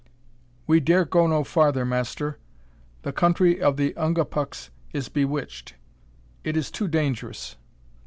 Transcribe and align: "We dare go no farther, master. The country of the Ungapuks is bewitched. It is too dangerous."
"We 0.65 0.79
dare 0.79 1.05
go 1.05 1.27
no 1.27 1.43
farther, 1.43 1.85
master. 1.85 2.39
The 3.03 3.13
country 3.13 3.61
of 3.61 3.77
the 3.77 3.93
Ungapuks 3.93 4.71
is 4.93 5.09
bewitched. 5.09 5.75
It 6.43 6.57
is 6.57 6.71
too 6.71 6.87
dangerous." 6.87 7.55